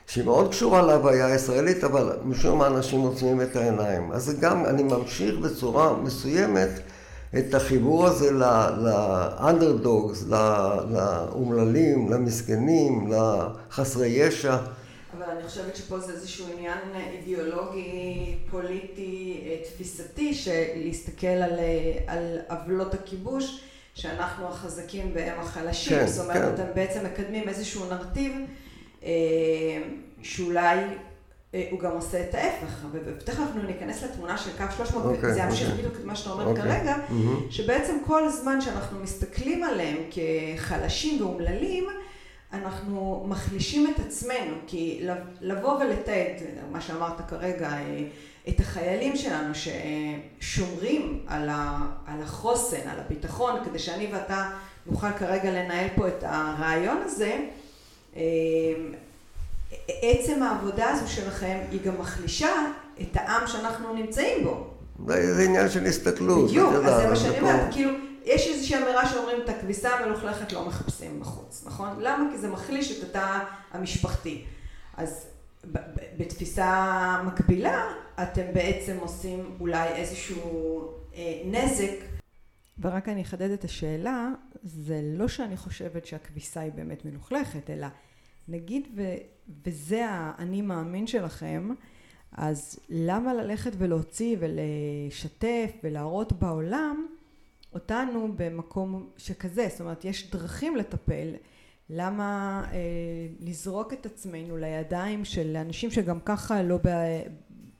[0.07, 4.13] שהיא מאוד קשורה להוויה הישראלית, אבל משום מה אנשים עוצמים את העיניים.
[4.13, 6.71] אז גם, אני ממשיך בצורה מסוימת
[7.39, 10.25] את החיבור הזה לאנדרדוגס,
[10.91, 14.57] לאומללים, למסכנים, לחסרי ישע.
[15.17, 16.79] אבל אני חושבת שפה זה איזשהו עניין
[17.13, 23.61] אידיאולוגי, פוליטי, אה, תפיסתי, שלהסתכל על, אה, על עוולות הכיבוש,
[23.95, 25.99] שאנחנו החזקים והם החלשים.
[25.99, 26.63] כן, זאת אומרת, כן.
[26.63, 28.33] אתם בעצם מקדמים איזשהו נרטיב
[29.05, 29.11] אה,
[30.23, 30.79] שאולי
[31.71, 35.69] הוא גם עושה את ההפך, ותכף אנחנו ניכנס לתמונה של קו 300, okay, וזה ימשיך
[35.69, 35.73] okay.
[35.73, 36.57] בדיוק את מה שאתה אומר okay.
[36.57, 37.51] כרגע, mm-hmm.
[37.53, 41.87] שבעצם כל זמן שאנחנו מסתכלים עליהם כחלשים ואומללים,
[42.53, 45.09] אנחנו מחלישים את עצמנו, כי
[45.41, 48.05] לבוא ולתעד, מה שאמרת כרגע, אה,
[48.49, 51.49] את החיילים שלנו ששומרים על,
[52.23, 54.51] החוסן, על הביטחון, כדי שאני ואתה
[54.87, 57.39] נוכל כרגע לנהל פה את הרעיון הזה,
[58.17, 58.23] אה,
[60.03, 62.53] עצם העבודה הזו שלכם היא גם מחלישה
[63.01, 64.67] את העם שאנחנו נמצאים בו.
[65.07, 66.51] זה עניין של הסתכלות.
[66.51, 67.91] בדיוק, אז זה מה שאני אומרת, כאילו,
[68.25, 71.89] יש איזושהי אמירה שאומרים את הכביסה המלוכלכת לא מחפשים בחוץ, נכון?
[72.01, 72.31] למה?
[72.33, 73.39] כי זה מחליש את התא
[73.73, 74.45] המשפחתי.
[74.97, 75.27] אז
[76.17, 77.85] בתפיסה מקבילה,
[78.23, 80.83] אתם בעצם עושים אולי איזשהו
[81.15, 81.95] אה, נזק.
[82.79, 84.29] ורק אני אחדד את השאלה,
[84.63, 87.87] זה לא שאני חושבת שהכביסה היא באמת מלוכלכת, אלא
[88.49, 88.89] נגיד
[89.67, 91.71] וזה האני מאמין שלכם,
[92.33, 97.07] אז למה ללכת ולהוציא ולשתף ולהראות בעולם
[97.75, 99.67] אותנו במקום שכזה?
[99.71, 101.35] זאת אומרת, יש דרכים לטפל.
[101.91, 102.79] למה אה,
[103.41, 106.79] לזרוק את עצמנו לידיים של אנשים שגם ככה לא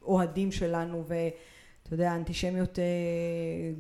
[0.03, 2.85] אוהדים שלנו ואתה יודע, האנטישמיות אה,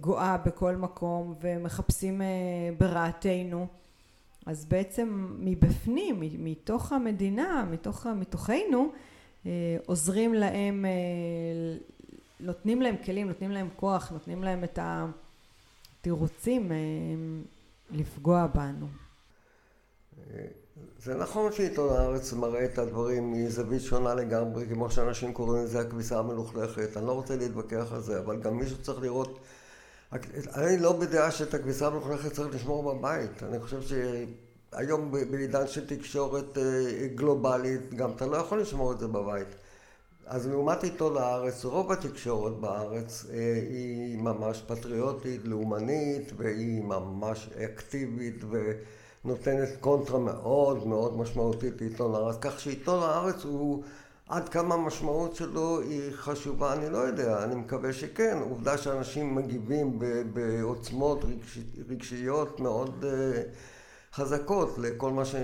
[0.00, 2.26] גואה בכל מקום ומחפשים אה,
[2.78, 3.66] ברעתנו.
[4.46, 8.92] אז בעצם מבפנים, מתוך המדינה, מתוך, מתוכנו,
[9.46, 10.90] אה, עוזרים להם, אה,
[12.40, 14.78] נותנים להם כלים, נותנים להם כוח, נותנים להם את
[16.00, 16.76] התירוצים אה,
[17.90, 18.86] לפגוע בנו.
[20.98, 26.18] זה נכון שעיתון הארץ מראה את הדברים מזווית שונה לגמרי, כמו שאנשים קוראים לזה הכביסה
[26.18, 26.96] המלוכלכת.
[26.96, 29.40] אני לא רוצה להתווכח על זה, אבל גם מישהו צריך לראות
[30.54, 33.42] אני לא בדעה שאת הכביסה המלוכלכת צריך לשמור בבית.
[33.42, 39.08] אני חושב שהיום בעידן של תקשורת אה, גלובלית, גם אתה לא יכול לשמור את זה
[39.08, 39.48] בבית.
[40.26, 48.44] אז לעומת עיתון הארץ, רוב התקשורת בארץ אה, היא ממש פטריוטית, לאומנית, והיא ממש אקטיבית
[49.24, 53.84] ונותנת קונטרה מאוד מאוד משמעותית לעיתון הארץ, כך שעיתון הארץ הוא
[54.32, 58.38] עד כמה המשמעות שלו היא חשובה, אני לא יודע, אני מקווה שכן.
[58.40, 59.98] עובדה שאנשים מגיבים
[60.32, 65.34] בעוצמות רגש, רגשיות מאוד uh, חזקות לכל מה ש...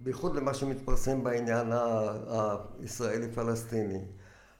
[0.00, 1.72] בייחוד למה שמתפרסם בעניין
[2.82, 4.00] הישראלי-פלסטיני.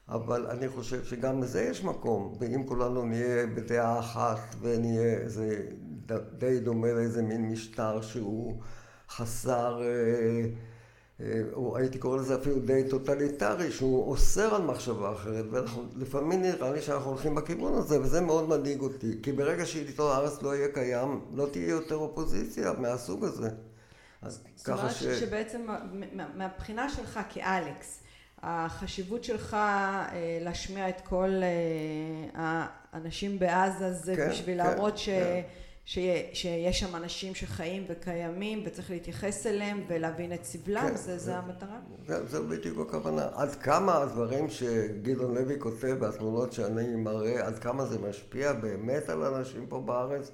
[0.09, 5.67] אבל אני חושב שגם לזה יש מקום, ואם כולנו נהיה בדעה אחת ונהיה איזה
[6.37, 8.59] די דומה לאיזה מין משטר שהוא
[9.09, 9.81] חסר...
[9.81, 10.74] או
[11.75, 15.45] הייתי קורא לזה אפילו די טוטליטרי, שהוא אוסר על מחשבה אחרת,
[15.95, 20.41] ולפעמים נראה לי שאנחנו הולכים בכיוון הזה, וזה מאוד מדאיג אותי, כי ברגע שעיתון הארץ
[20.41, 23.49] לא יהיה קיים, לא תהיה יותר אופוזיציה מהסוג הזה.
[24.21, 24.93] אז ככה ש...
[24.93, 25.67] זאת אומרת שבעצם
[26.35, 28.03] מהבחינה שלך כאלכס,
[28.41, 35.09] החשיבות שלך אה, להשמיע את כל אה, האנשים בעזה זה כן, בשביל כן, להראות ש...
[35.09, 35.41] כן.
[35.85, 41.37] שיש שם אנשים שחיים וקיימים וצריך להתייחס אליהם ולהבין את סבלם, כן, זה, זה- זה
[41.37, 41.79] המטרה?
[42.07, 43.27] זה, זה בדיוק הכוונה.
[43.35, 49.23] עד כמה הדברים שגדעון לוי כותב והתמונות שאני מראה, עד כמה זה משפיע באמת על
[49.23, 50.31] אנשים פה בארץ,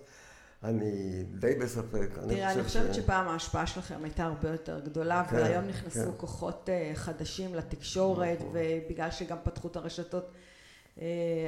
[0.63, 0.91] אני
[1.39, 2.09] די בספק.
[2.29, 6.17] תראה, אני חושבת ש- שפעם ההשפעה שלכם הייתה הרבה יותר גדולה, כן, והיום נכנסו כן.
[6.17, 8.49] כוחות אה, חדשים לתקשורת, נכון.
[8.53, 10.31] ובגלל שגם פתחו את הרשתות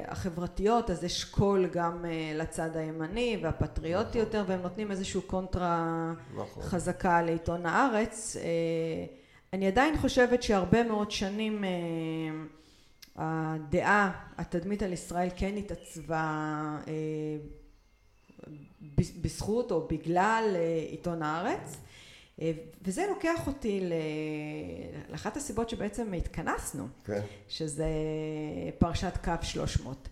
[0.07, 4.19] החברתיות, אז יש קול גם אה, לצד הימני והפטריוטי נכון.
[4.21, 6.63] יותר, והם נותנים איזשהו קונטרה נכון.
[6.63, 8.37] חזקה לעיתון הארץ.
[8.39, 8.43] אה,
[9.53, 11.69] אני עדיין חושבת שהרבה מאוד שנים אה,
[13.15, 16.25] הדעה, התדמית על ישראל כן התעצבה
[16.87, 16.93] אה,
[19.21, 21.92] בזכות או בגלל אה, עיתון הארץ אה,
[22.85, 23.89] וזה לוקח אותי
[25.09, 27.21] לאחת הסיבות שבעצם התכנסנו כן.
[27.47, 27.87] שזה
[28.77, 30.09] פרשת קו 300.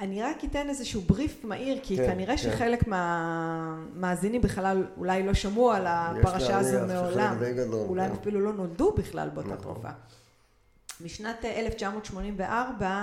[0.00, 2.42] אני רק אתן איזשהו בריף מהיר כי כן, כנראה כן.
[2.42, 7.36] שחלק מהמאזינים בכלל אולי לא שמעו על הפרשה הזו מעולם,
[7.72, 8.20] אולי הם כן.
[8.20, 9.72] אפילו לא נולדו בכלל באותה נכון.
[9.74, 9.88] תקופה.
[11.00, 13.02] בשנת 1984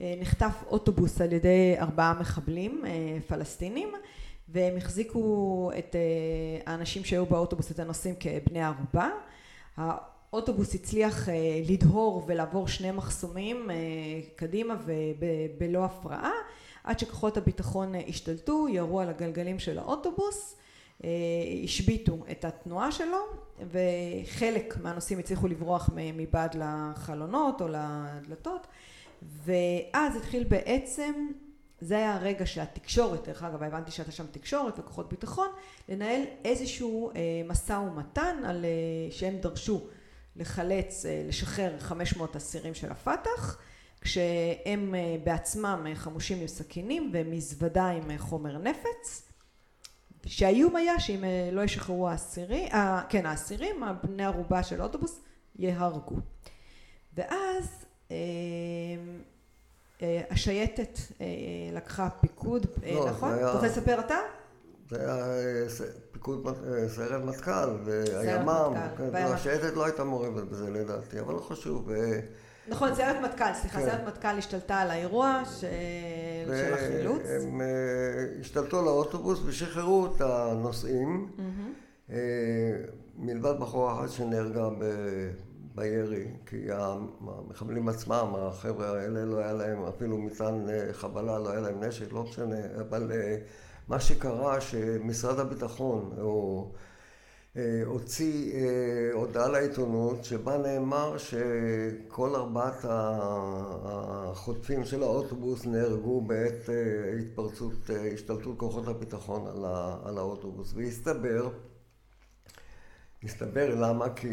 [0.00, 2.90] אה, נחטף אוטובוס על ידי ארבעה מחבלים אה,
[3.26, 3.88] פלסטינים
[4.52, 9.10] והם החזיקו את אה, האנשים שהיו באוטובוס, את הנוסעים כבני ערובה.
[9.76, 11.34] האוטובוס הצליח אה,
[11.68, 13.76] לדהור ולעבור שני מחסומים אה,
[14.36, 16.32] קדימה ובלא הפרעה
[16.84, 20.56] עד שכוחות הביטחון השתלטו, ירו על הגלגלים של האוטובוס,
[21.64, 23.18] השביתו את התנועה שלו
[23.70, 28.66] וחלק מהנוסעים הצליחו לברוח מבעד לחלונות או לדלתות
[29.22, 31.12] ואז התחיל בעצם,
[31.82, 35.48] זה היה הרגע שהתקשורת, דרך אגב הבנתי שהייתה שם תקשורת וכוחות ביטחון,
[35.88, 39.86] לנהל איזשהו אה, משא ומתן על, אה, שהם דרשו
[40.36, 43.58] לחלץ, אה, לשחרר 500 אסירים של הפת"ח,
[44.00, 49.28] כשהם אה, בעצמם אה, חמושים עם סכינים ומזוודה עם אה, חומר נפץ.
[50.26, 55.20] שהאיום היה שאם אה, לא ישחררו האסירים, אה, כן האסירים, הבני ערובה של האוטובוס,
[55.58, 56.16] יהרגו.
[57.14, 58.16] ואז אה,
[60.30, 61.26] השייטת אה,
[61.72, 63.34] לקחה פיקוד, אה, לא, נכון?
[63.34, 64.18] אתה רוצה לספר אתה?
[64.90, 65.66] זה היה אה,
[66.12, 69.32] פיקוד אה, סיירת מטכ"ל והימ"מ, מטכ"ל, כן, והימ"מ.
[69.32, 71.90] השייטת לא הייתה מעורבת בזה לדעתי, אבל לא חשוב.
[71.90, 72.20] אה,
[72.68, 73.84] נכון, סיירת מטכ"ל, סליחה, כן.
[73.84, 75.60] סיירת מטכ"ל השתלטה על האירוע ש...
[76.46, 77.22] של החילוץ.
[77.26, 81.28] אה, השתלטו על האוטובוס ושחררו את הנוסעים.
[82.10, 82.16] אה,
[83.18, 85.30] מלבד בחורה אחת שנהרגה ב-
[85.74, 91.60] בירי, כי המחבלים עצמם, החבר'ה האלה, לא היה להם אפילו מטען אה, חבלה, לא היה
[91.60, 93.36] להם נשק, לא משנה, אבל אה,
[93.88, 96.72] מה שקרה שמשרד הביטחון, הוא
[97.56, 98.54] אה, הוציא
[99.12, 102.84] הודעה לעיתונות שבה נאמר שכל ארבעת
[103.84, 106.68] החוטפים של האוטובוס נהרגו בעת
[107.20, 109.46] התפרצות, השתלטות כוחות הביטחון
[110.06, 110.72] על, האוטובוס.
[110.76, 111.50] והסתבר,
[113.24, 114.14] הסתבר למה?
[114.14, 114.28] כי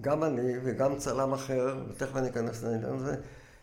[0.00, 3.16] גם אני וגם צלם אחר, ותכף אני אכנס לעניין הזה,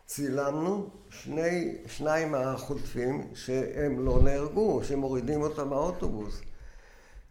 [0.06, 6.42] צילמנו שני, שניים מהחוטפים שהם לא נהרגו, שמורידים אותם מהאוטובוס.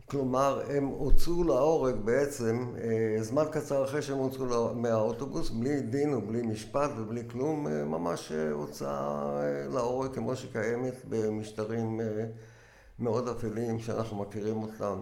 [0.06, 6.42] כלומר, הם הוצאו להורג בעצם אה, זמן קצר אחרי שהם הוצאו מהאוטובוס, בלי דין ובלי
[6.42, 12.00] משפט ובלי כלום, אה, ממש אה, הוצאה אה, להורג כמו שקיימת במשטרים
[12.98, 14.98] מאוד אפלים שאנחנו מכירים אותם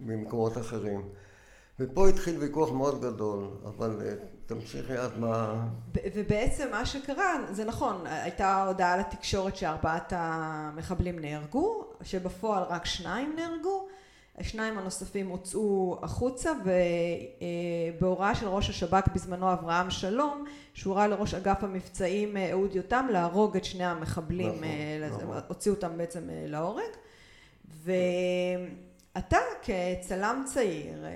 [0.00, 1.02] ממקומות אחרים.
[1.80, 4.12] ופה התחיל ויכוח מאוד גדול, אבל אה,
[4.46, 5.66] תמשיכי עד מה...
[6.14, 13.86] ובעצם מה שקרה, זה נכון, הייתה הודעה לתקשורת שארבעת המחבלים נהרגו, שבפועל רק שניים נהרגו,
[14.38, 16.52] השניים הנוספים הוצאו החוצה
[17.98, 23.56] ובהוראה של ראש השב"כ בזמנו אברהם שלום, שהורה לראש אגף המבצעים אה, אהוד יותם להרוג
[23.56, 25.38] את שני המחבלים, נכון, אה, לזה- נכון.
[25.48, 26.82] הוציאו אותם בעצם אה, להורג.
[29.16, 31.10] ואתה כצלם צעיר, אה,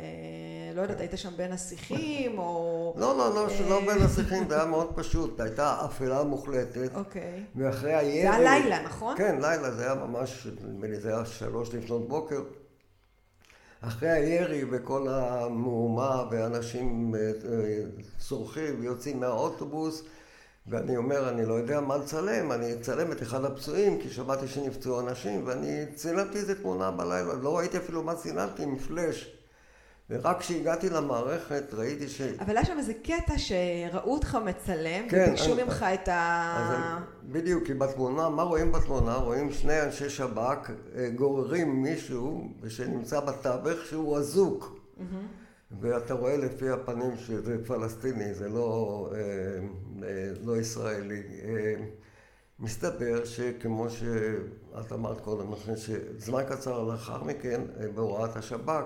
[0.75, 2.95] לא יודעת, היית שם בין השיחים או...
[2.97, 7.45] לא, לא, לא, שלא אה, בין השיחים, זה היה מאוד פשוט, הייתה אפלה מוחלטת, אוקיי.
[7.57, 8.23] ואחרי הירי...
[8.23, 9.17] זה היה לילה, נכון?
[9.17, 12.43] כן, לילה, זה היה ממש, נדמה לי, זה היה שלוש לפנות בוקר.
[13.81, 17.31] אחרי הירי וכל המהומה ואנשים אה,
[18.19, 20.03] צורכים ויוצאים מהאוטובוס
[20.71, 25.01] ואני אומר, אני לא יודע מה לצלם, אני אצלם את אחד הפצועים כי שמעתי שנפצעו
[25.01, 29.35] אנשים ואני צילמתי איזה תמונה בלילה, לא ראיתי אפילו מה צילמתי עם פלאש
[30.11, 32.21] ורק כשהגעתי למערכת ראיתי ש...
[32.21, 36.57] אבל היה שם איזה קטע שראו אותך מצלם, כן, וביקשו אני- ממך את ה...
[36.59, 37.03] אז
[37.33, 39.15] בדיוק, כי בתמונה, מה רואים בתמונה?
[39.15, 44.79] רואים שני אנשי שב"כ אה, גוררים מישהו שנמצא בתווך שהוא אזוק.
[45.71, 49.19] ואתה רואה לפי הפנים שזה פלסטיני, זה לא, אה,
[50.09, 51.23] אה, לא ישראלי.
[51.45, 51.75] אה,
[52.59, 57.61] מסתבר שכמו שאת אמרת קודם לכן, שזמן קצר לאחר מכן,
[57.95, 58.85] בהוראת השב"כ,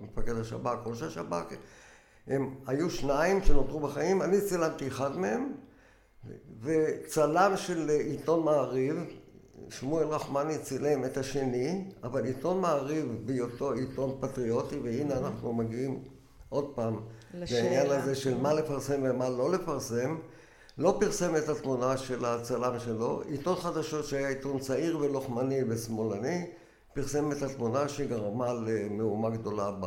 [0.00, 1.54] מפקד השב"כ, ראש השב"כ,
[2.26, 5.52] הם היו שניים שנותרו בחיים, אני צילמתי אחד מהם,
[6.60, 8.96] וצלם של עיתון מעריב,
[9.68, 16.02] שמואל רחמני צילם את השני, אבל עיתון מעריב בהיותו עיתון פטריוטי, והנה אנחנו מגיעים
[16.48, 17.00] עוד פעם
[17.34, 20.16] לעניין הזה של מה לפרסם ומה לא לפרסם,
[20.78, 26.46] לא פרסם את התמונה של הצלם שלו, עיתון חדשות שהיה עיתון צעיר ולוחמני ושמאלני,
[26.94, 29.86] פרסם את התמונה שגרמה למהומה גדולה ב...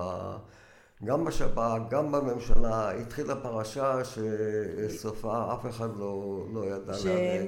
[1.06, 6.98] גם בשב"כ, גם בממשלה, התחילה פרשה שסופה אף אחד לא, לא ידע לאן.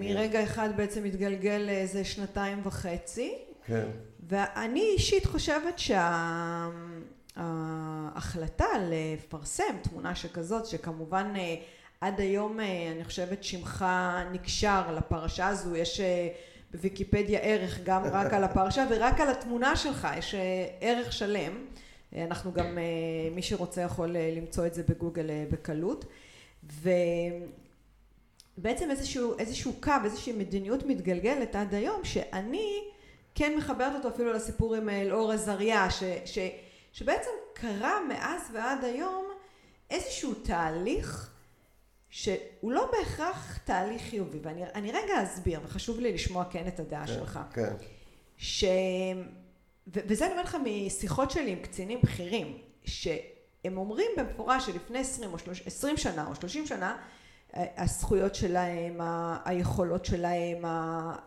[0.01, 3.33] שמרגע אחד בעצם התגלגל לאיזה שנתיים וחצי.
[3.65, 3.85] כן.
[4.27, 5.79] ואני אישית חושבת
[7.35, 11.55] שההחלטה לפרסם תמונה שכזאת, שכמובן אה,
[12.01, 13.85] עד היום אה, אני חושבת שמך
[14.31, 16.27] נקשר לפרשה הזו, יש אה,
[16.73, 20.35] בוויקיפדיה ערך גם רק על הפרשה ורק על התמונה שלך, יש
[20.81, 21.65] ערך שלם.
[22.15, 22.77] אנחנו גם,
[23.31, 26.05] מי שרוצה יכול למצוא את זה בגוגל בקלות.
[28.57, 32.83] ובעצם איזשהו, איזשהו קו, איזושהי מדיניות מתגלגלת עד היום, שאני
[33.35, 36.39] כן מחברת אותו אפילו לסיפור עם אלאור עזריה, ש, ש,
[36.93, 39.25] שבעצם קרה מאז ועד היום
[39.89, 41.31] איזשהו תהליך
[42.09, 47.13] שהוא לא בהכרח תהליך חיובי, ואני רגע אסביר, וחשוב לי לשמוע כן את הדעה כן,
[47.13, 47.39] שלך.
[47.53, 47.73] כן.
[48.37, 48.65] ש...
[49.87, 55.39] וזה אני אומרת לך משיחות שלי עם קצינים בכירים, שהם אומרים במפורש שלפני 20 או
[55.39, 56.97] 30, 20 שנה או 30 שנה,
[57.53, 58.97] הזכויות שלהם,
[59.45, 60.57] היכולות שלהם,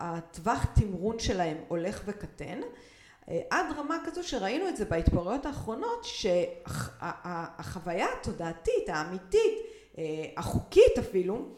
[0.00, 2.60] הטווח תמרון שלהם הולך וקטן,
[3.50, 9.54] עד רמה כזו שראינו את זה בהתפרעויות האחרונות, שהחוויה התודעתית, האמיתית,
[10.36, 11.48] החוקית אפילו,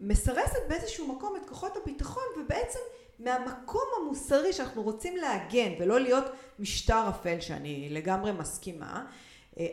[0.00, 2.78] מסרסת באיזשהו מקום את כוחות הביטחון ובעצם
[3.18, 6.24] מהמקום המוסרי שאנחנו רוצים להגן ולא להיות
[6.58, 9.04] משטר אפל שאני לגמרי מסכימה,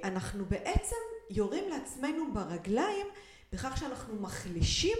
[0.03, 0.95] אנחנו בעצם
[1.29, 3.07] יורים לעצמנו ברגליים
[3.53, 4.97] בכך שאנחנו מחלישים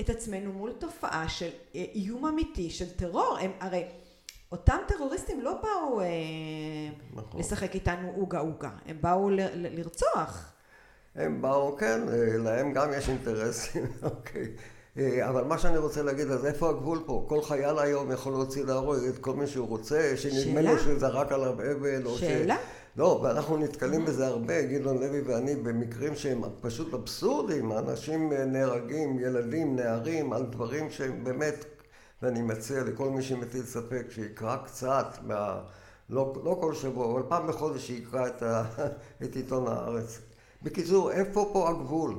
[0.00, 3.84] את עצמנו מול תופעה של איום אמיתי של טרור, הם הרי
[4.52, 6.00] אותם טרוריסטים לא באו
[7.14, 7.40] נכון.
[7.40, 10.52] לשחק איתנו אוגה אוגה, הם באו ל- ל- לרצוח.
[11.14, 12.00] הם באו, כן,
[12.38, 14.48] להם גם יש אינטרסים, אוקיי.
[15.00, 17.24] אבל מה שאני רוצה להגיד, אז איפה הגבול פה?
[17.28, 21.52] כל חייל היום יכול להוציא להרוג את כל מי שהוא רוצה, שנדמה לו שזרק עליו
[21.52, 22.56] אבן, או שאלה?
[22.56, 22.84] ש...
[22.96, 29.76] לא, ואנחנו נתקלים בזה הרבה, גדעון לוי ואני, במקרים שהם פשוט אבסורדים, אנשים נהרגים, ילדים,
[29.76, 31.64] נערים, על דברים שהם באמת,
[32.22, 35.60] ואני מציע לכל מי שמטיל ספק, שיקרא קצת מה...
[36.10, 38.64] לא, לא כל שבוע, אבל פעם בחודש שיקרא את, ה,
[39.22, 40.18] את עיתון הארץ.
[40.62, 42.14] בקיצור, איפה פה הגבול?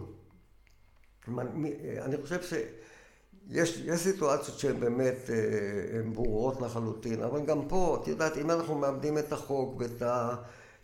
[2.01, 8.07] אני חושב שיש יש סיטואציות שהן באמת אה, הן ברורות לחלוטין, אבל גם פה, את
[8.07, 10.01] יודעת, אם אנחנו מאבדים את החוק ואת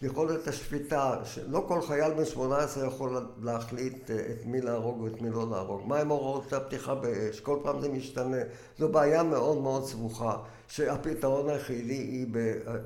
[0.01, 5.29] יכולת השפיטה, שלא כל חייל בן 18 יכול להחליט אה, את מי להרוג ואת מי
[5.29, 5.87] לא להרוג.
[5.87, 7.39] מהם הוראות הפתיחה באש?
[7.39, 8.41] כל פעם זה משתנה.
[8.79, 12.27] זו בעיה מאוד מאוד סבוכה, שהפתרון היחידי היא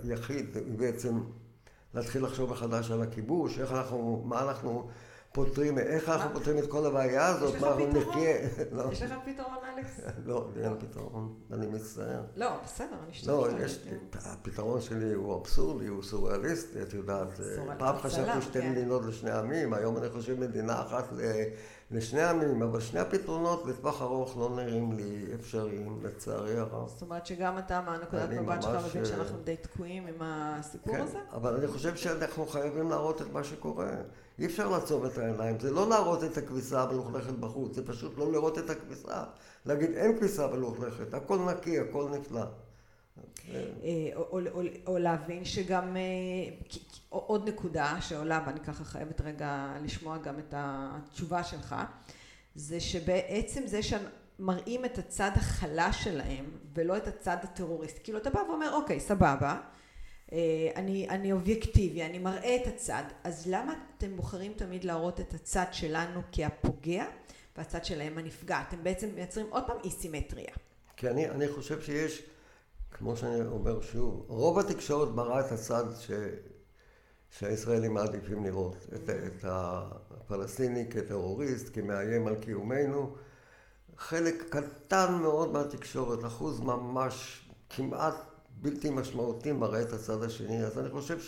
[0.04, 1.20] ביחיד, היא בעצם
[1.94, 4.88] להתחיל לחשוב מחדש על הכיבוש, איך אנחנו, מה אנחנו
[5.36, 8.36] פותרים, איך אנחנו פותרים את כל הבעיה הזאת, מה אנחנו נחיה.
[8.92, 10.00] יש לך פתרון, אלכס?
[10.26, 12.22] לא, אין פתרון, אני מצטער.
[12.36, 13.28] לא, בסדר, אני אשתמש.
[13.28, 13.80] לא, יש,
[14.14, 17.40] הפתרון שלי הוא אבסורדי, הוא סוריאליסטי, את יודעת.
[17.78, 18.72] פעם חשבתי שתי כן.
[18.72, 21.06] מדינות לשני עמים, היום אני חושב מדינה אחת
[21.92, 26.88] לשני עמים, אבל שני הפתרונות לטווח ארוך לא נראים לי אפשריים, לצערי הרב.
[26.88, 31.20] זאת אומרת שגם אתה מהנקודת מבט שלך מבין שאנחנו די תקועים עם הסיפור כן, הזה?
[31.32, 33.92] אבל אני חושב שאנחנו חייבים להראות את מה שקורה.
[34.40, 38.32] אי אפשר לעצום את העיניים, זה לא להראות את הכביסה המלוכלכת בחוץ, זה פשוט לא
[38.32, 39.24] לראות את הכביסה.
[39.66, 42.46] להגיד אין כביסה מלוכלכת, הכל נקי, הכל נפלא.
[43.54, 44.10] אה,
[44.88, 46.02] או להבין שגם, אה,
[47.10, 51.76] עוד נקודה שעולה, ואני ככה חייבת רגע לשמוע גם את התשובה שלך,
[52.56, 58.00] זה שבעצם זה שמראים את הצד החלש שלהם, ולא את הצד הטרוריסט.
[58.04, 59.60] כאילו אתה בא ואומר, אוקיי, סבבה,
[60.76, 65.66] אני, אני אובייקטיבי, אני מראה את הצד, אז למה אתם בוחרים תמיד להראות את הצד
[65.72, 67.06] שלנו כהפוגע
[67.58, 68.64] והצד שלהם הנפגע?
[68.68, 70.54] אתם בעצם מייצרים עוד פעם אי סימטריה.
[70.98, 72.24] כי אני, אני חושב שיש,
[72.92, 76.12] כמו שאני אומר שוב, רוב התקשורת מראה את הצד ש,
[77.30, 83.16] שהישראלים מעדיפים לראות, את, את הפלסטיני כטרוריסט, כמאיים על קיומנו.
[83.98, 88.35] חלק קטן מאוד מהתקשורת, אחוז ממש כמעט
[88.66, 90.64] בלתי משמעותי מראה את הצד השני.
[90.64, 91.20] אז אני חושב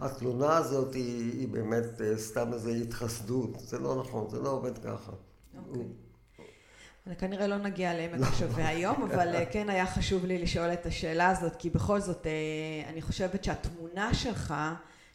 [0.00, 3.60] התלונה הזאת היא, היא באמת אה, סתם איזו התחסדות.
[3.60, 5.12] זה לא נכון, זה לא עובד ככה.
[5.68, 5.82] אוקיי.
[5.82, 7.14] Okay.
[7.18, 11.28] כנראה לא נגיע לעמק השווה היום, אבל אה, כן היה חשוב לי לשאול את השאלה
[11.28, 12.26] הזאת, כי בכל זאת,
[12.88, 14.54] אני חושבת שהתמונה שלך,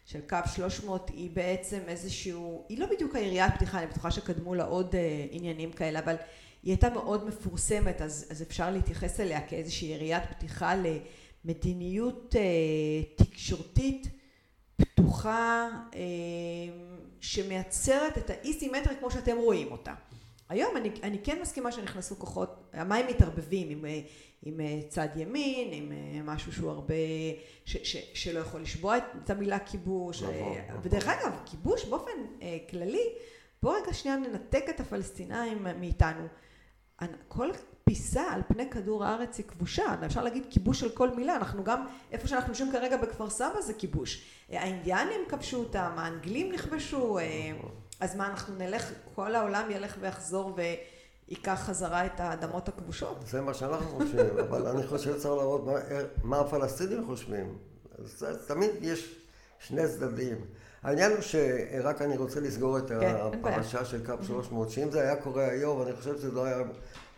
[0.04, 4.64] של קו 300, היא בעצם איזשהו, היא לא בדיוק היריית פתיחה, אני בטוחה שקדמו לה
[4.64, 4.94] עוד
[5.30, 6.14] עניינים כאלה, אבל
[6.62, 10.74] היא הייתה מאוד מפורסמת, אז, אז אפשר להתייחס אליה כאיזושהי יריית פתיחה
[11.44, 14.06] למדיניות אה, תקשורתית
[14.76, 16.00] פתוחה אה,
[17.20, 19.94] שמייצרת את האי סימטריה כמו שאתם רואים אותה.
[20.50, 24.00] היום אני, אני כן מסכימה שנכנסו כוחות, המים מתערבבים עם, אה,
[24.42, 26.94] עם אה, צד ימין, עם אה, משהו שהוא הרבה,
[27.64, 30.22] ש, ש, שלא יכול לשבוע את המילה כיבוש.
[30.22, 30.34] נכון,
[30.68, 30.80] נכון.
[30.82, 32.10] ודרך אגב, כיבוש באופן
[32.70, 33.04] כללי,
[33.62, 36.26] בואו רגע שנייה ננתק את הפלסטינאים מאיתנו.
[37.28, 37.50] כל
[37.90, 41.86] פיסה על פני כדור הארץ היא כבושה, אפשר להגיד כיבוש של כל מילה, אנחנו גם,
[42.12, 44.24] איפה שאנחנו יושבים כרגע בכפר סבא זה כיבוש.
[44.50, 47.24] האינדיאנים כבשו אותם, האנגלים נכבשו, אה,
[48.00, 50.58] אז מה אנחנו נלך, כל העולם ילך ויחזור
[51.28, 53.26] וייקח חזרה את האדמות הכבושות?
[53.26, 55.72] זה מה שאנחנו חושבים, אבל אני חושב שצריך לראות מה,
[56.22, 57.58] מה הפלסטינים חושבים.
[58.46, 59.16] תמיד יש
[59.58, 60.36] שני צדדים.
[60.82, 65.16] העניין הוא שרק אני רוצה לסגור את כן, הפרשה של קו 300, שאם זה היה
[65.16, 66.58] קורה היום, אני חושב שזה לא היה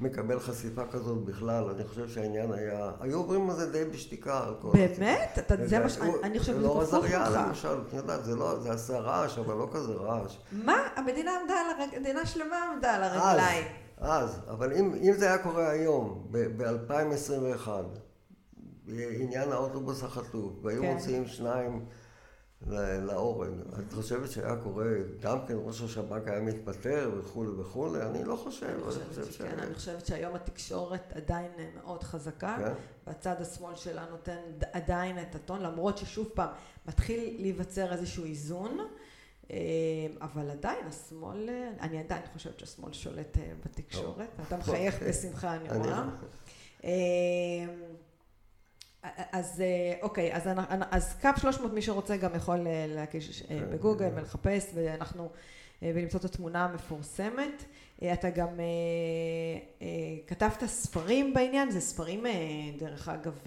[0.01, 1.65] מקבל חשיפה כזאת בכלל.
[1.75, 4.45] אני חושב שהעניין היה, היו עוברים על זה די בשתיקה.
[4.73, 5.39] באמת?
[5.65, 5.99] זה מה ש...
[6.23, 6.93] אני חושבת שזה הפוך ממך.
[6.93, 10.37] לא עזריה למשל, את יודעת, זה לא, זה עשה רעש, אבל לא כזה רעש.
[10.53, 10.77] מה?
[10.97, 13.65] המדינה עמדה על הרגליים, המדינה שלמה עמדה על הרגליים.
[13.99, 17.69] אז, אבל אם זה היה קורה היום, ב-2021,
[18.87, 20.93] בעניין האוטובוס החטוף, והיו כן.
[20.93, 21.85] מוציאים שניים...
[22.67, 23.51] להורג.
[23.79, 24.87] את חושבת שהיה קורה,
[25.21, 28.03] גם כן ראש השב"כ היה מתפטר וכולי וכולי?
[28.03, 28.67] אני לא חושב.
[28.67, 32.73] אני חושבת שכן, אני חושבת שהיום התקשורת עדיין מאוד חזקה, כן?
[33.07, 34.39] והצד השמאל שלה נותן
[34.73, 36.49] עדיין את הטון, למרות ששוב פעם
[36.87, 38.79] מתחיל להיווצר איזשהו איזון.
[39.51, 39.57] אה,
[40.21, 41.49] אבל עדיין השמאל,
[41.81, 46.05] אני עדיין חושבת שהשמאל שולט אה, בתקשורת, אתה מחייך בשמחה אני רואה.
[49.33, 50.49] אז אה, אוקיי, אז,
[50.91, 55.31] אז קו 300 מי שרוצה גם יכול אה, להקיש אה, כן, בגוגל ולחפש ואנחנו
[55.83, 57.65] ולמצוא את התמונה המפורסמת.
[58.13, 58.49] אתה גם
[60.27, 62.25] כתבת ספרים בעניין, זה ספרים
[62.79, 63.39] דרך אגב...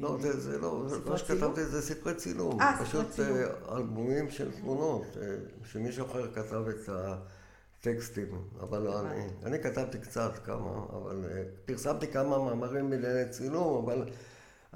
[0.00, 2.60] לא, זה, זה לא, מה שכתבתי זה ספרי צילום.
[2.60, 3.38] אה, ספרי צילום.
[3.38, 5.16] פשוט אלבומים של תמונות,
[5.64, 8.28] שמישהו אחר כתב את הטקסטים,
[8.60, 9.24] אבל לא אני.
[9.44, 11.24] אני כתבתי קצת כמה, אבל
[11.64, 14.04] פרסמתי כמה מאמרים בענייני צילום, אבל...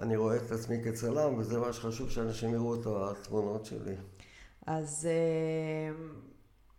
[0.03, 3.95] אני רואה את עצמי כצלם, וזה מה שחשוב שאנשים יראו את התמונות שלי.
[4.67, 5.91] אז אה,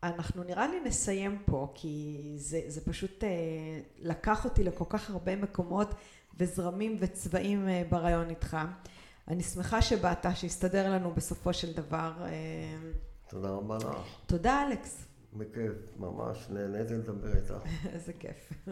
[0.04, 3.30] אנחנו נראה לי נסיים פה, כי זה, זה פשוט אה,
[4.00, 5.94] לקח אותי לכל כך הרבה מקומות
[6.38, 8.58] וזרמים וצבעים אה, ברעיון איתך.
[9.28, 12.12] אני שמחה שבאת, שהסתדר לנו בסופו של דבר.
[13.30, 13.88] תודה רבה לך.
[14.26, 15.06] תודה, אלכס.
[15.34, 17.54] בכיף, ממש נהניתי לדבר איתך.
[17.94, 18.54] איזה כיף.